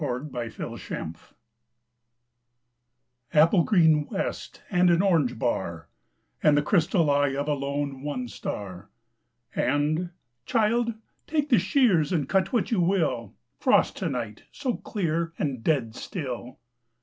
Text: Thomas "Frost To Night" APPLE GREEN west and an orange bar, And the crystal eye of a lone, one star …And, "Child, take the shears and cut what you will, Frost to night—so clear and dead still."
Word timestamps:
Thomas 0.01 0.55
"Frost 0.55 0.87
To 0.87 0.93
Night" 0.95 1.15
APPLE 3.35 3.63
GREEN 3.63 4.07
west 4.07 4.63
and 4.71 4.89
an 4.89 5.03
orange 5.03 5.37
bar, 5.37 5.89
And 6.41 6.57
the 6.57 6.63
crystal 6.63 7.11
eye 7.11 7.35
of 7.35 7.47
a 7.47 7.53
lone, 7.53 8.01
one 8.01 8.27
star 8.27 8.89
…And, 9.55 10.09
"Child, 10.47 10.95
take 11.27 11.49
the 11.49 11.59
shears 11.59 12.11
and 12.11 12.27
cut 12.27 12.51
what 12.51 12.71
you 12.71 12.81
will, 12.81 13.35
Frost 13.59 13.95
to 13.97 14.09
night—so 14.09 14.77
clear 14.77 15.33
and 15.37 15.63
dead 15.63 15.93
still." 15.93 16.57